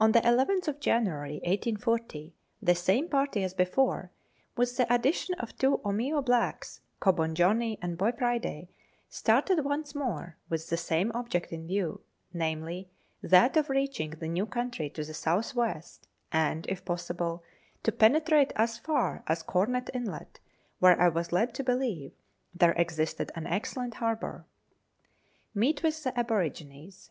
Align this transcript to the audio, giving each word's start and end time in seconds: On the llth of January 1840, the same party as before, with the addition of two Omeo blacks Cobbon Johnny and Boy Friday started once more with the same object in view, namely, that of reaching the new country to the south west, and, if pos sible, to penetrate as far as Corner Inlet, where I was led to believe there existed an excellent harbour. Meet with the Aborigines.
On 0.00 0.12
the 0.12 0.22
llth 0.22 0.66
of 0.66 0.80
January 0.80 1.40
1840, 1.44 2.34
the 2.62 2.74
same 2.74 3.06
party 3.06 3.42
as 3.44 3.52
before, 3.52 4.10
with 4.56 4.78
the 4.78 4.90
addition 4.90 5.34
of 5.34 5.54
two 5.58 5.76
Omeo 5.84 6.22
blacks 6.24 6.80
Cobbon 7.02 7.34
Johnny 7.34 7.78
and 7.82 7.98
Boy 7.98 8.12
Friday 8.12 8.70
started 9.10 9.62
once 9.62 9.94
more 9.94 10.38
with 10.48 10.70
the 10.70 10.78
same 10.78 11.12
object 11.14 11.52
in 11.52 11.66
view, 11.66 12.00
namely, 12.32 12.88
that 13.22 13.58
of 13.58 13.68
reaching 13.68 14.12
the 14.12 14.26
new 14.26 14.46
country 14.46 14.88
to 14.88 15.04
the 15.04 15.12
south 15.12 15.54
west, 15.54 16.08
and, 16.32 16.66
if 16.70 16.82
pos 16.86 17.06
sible, 17.06 17.42
to 17.82 17.92
penetrate 17.92 18.54
as 18.56 18.78
far 18.78 19.22
as 19.26 19.42
Corner 19.42 19.84
Inlet, 19.92 20.40
where 20.78 20.98
I 20.98 21.10
was 21.10 21.30
led 21.30 21.52
to 21.56 21.62
believe 21.62 22.12
there 22.54 22.72
existed 22.72 23.30
an 23.34 23.46
excellent 23.46 23.96
harbour. 23.96 24.46
Meet 25.54 25.82
with 25.82 26.04
the 26.04 26.18
Aborigines. 26.18 27.10